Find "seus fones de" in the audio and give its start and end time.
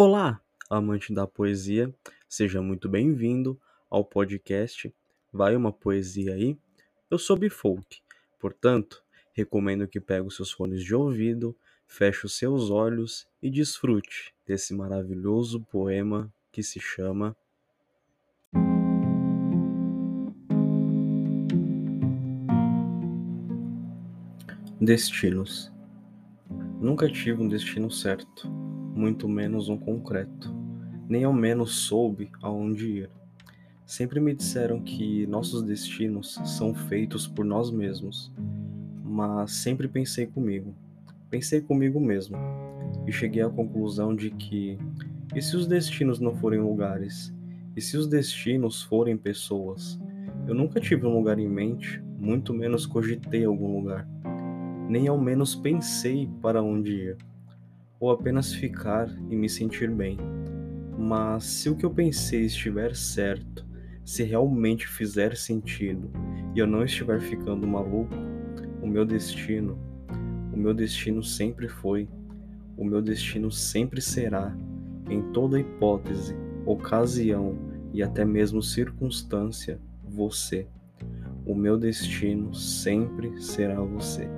10.36-10.94